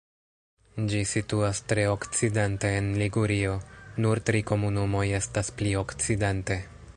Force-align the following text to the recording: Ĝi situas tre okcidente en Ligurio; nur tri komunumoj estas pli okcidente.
Ĝi 0.91 1.01
situas 1.09 1.59
tre 1.71 1.83
okcidente 1.91 2.71
en 2.77 2.89
Ligurio; 3.01 3.53
nur 4.07 4.23
tri 4.31 4.43
komunumoj 4.53 5.05
estas 5.23 5.53
pli 5.61 5.77
okcidente. 5.85 6.59